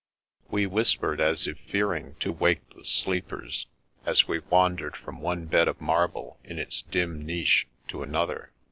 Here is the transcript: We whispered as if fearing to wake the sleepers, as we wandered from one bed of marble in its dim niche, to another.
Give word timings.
We 0.49 0.65
whispered 0.65 1.21
as 1.21 1.45
if 1.47 1.59
fearing 1.59 2.15
to 2.21 2.31
wake 2.31 2.67
the 2.73 2.83
sleepers, 2.83 3.67
as 4.03 4.27
we 4.27 4.39
wandered 4.39 4.95
from 4.95 5.21
one 5.21 5.45
bed 5.45 5.67
of 5.67 5.79
marble 5.79 6.39
in 6.43 6.57
its 6.57 6.81
dim 6.81 7.23
niche, 7.23 7.67
to 7.89 8.01
another. 8.01 8.51